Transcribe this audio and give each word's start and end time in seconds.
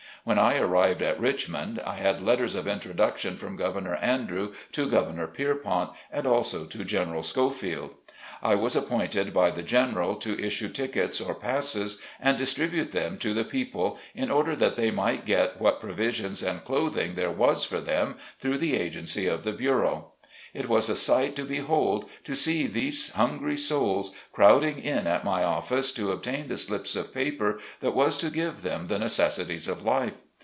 When 0.23 0.37
I 0.37 0.59
arrived 0.59 1.01
at 1.01 1.19
Richmond, 1.19 1.81
I 1.83 1.95
had 1.95 2.21
letters 2.21 2.53
of 2.53 2.67
introduction 2.67 3.37
from 3.37 3.57
Gov 3.57 3.73
ernor 3.81 3.97
Andrew 4.03 4.53
to 4.71 4.87
Governor 4.87 5.25
Pierpont, 5.25 5.93
and 6.11 6.27
also 6.27 6.65
to 6.65 6.83
General 6.85 7.23
Schofield. 7.23 7.95
I 8.43 8.53
was 8.53 8.75
appointed 8.75 9.33
by 9.33 9.49
the 9.49 9.63
Gen 9.63 9.95
eral 9.95 10.19
to 10.19 10.37
issue 10.39 10.69
tickets 10.69 11.19
or 11.21 11.33
passes, 11.33 11.99
and 12.19 12.37
distribute 12.37 12.91
them 12.91 13.17
to 13.17 13.33
the 13.33 13.43
people, 13.43 13.97
in 14.13 14.29
order 14.29 14.55
that 14.57 14.75
they 14.75 14.91
might 14.91 15.25
get 15.25 15.59
what 15.59 15.81
pro 15.81 15.91
visions 15.93 16.43
and 16.43 16.63
clothing 16.63 17.15
there 17.15 17.31
was 17.31 17.65
for 17.65 17.81
them 17.81 18.17
through 18.37 18.59
the 18.59 18.75
agency 18.77 19.25
of 19.25 19.41
the 19.43 19.53
bureau. 19.53 20.09
It 20.53 20.67
was 20.67 20.89
a 20.89 20.97
sight 20.97 21.37
to 21.37 21.45
behold 21.45 22.09
to 22.25 22.35
see 22.35 22.67
these 22.67 23.11
hungry 23.11 23.55
souls 23.55 24.13
crowding 24.33 24.79
in 24.79 25.07
at 25.07 25.23
my 25.23 25.45
office 25.45 25.93
to 25.93 26.11
obtain 26.11 26.49
the 26.49 26.57
slips 26.57 26.93
of 26.97 27.13
paper 27.13 27.57
that 27.79 27.95
was 27.95 28.17
to 28.17 28.29
give 28.29 28.61
them 28.61 28.87
the 28.87 28.99
necessities 28.99 29.69
of 29.69 29.83
life. 29.85 30.13